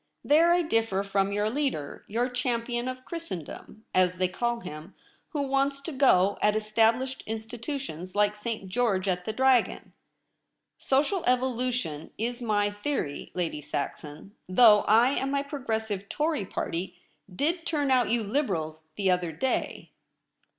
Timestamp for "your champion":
2.07-2.87